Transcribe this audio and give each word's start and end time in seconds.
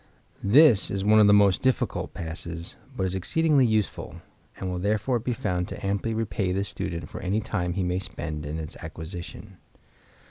—This 0.43 0.89
is 0.89 1.05
one 1.05 1.19
of 1.19 1.27
the 1.27 1.31
most 1.31 1.61
difficult 1.61 2.15
passes, 2.15 2.75
but 2.97 3.03
is 3.05 3.13
exceedingly 3.13 3.67
useful, 3.67 4.15
and 4.57 4.67
will 4.67 4.79
therefore 4.79 5.19
be 5.19 5.31
found 5.31 5.67
to 5.67 5.85
amply 5.85 6.15
repay 6.15 6.51
the 6.51 6.63
student 6.63 7.07
for 7.07 7.21
any 7.21 7.39
time 7.39 7.73
he 7.73 7.83
may 7.83 7.99
spend 7.99 8.43
in 8.43 8.57
its 8.57 8.75
acquisition. 8.77 9.57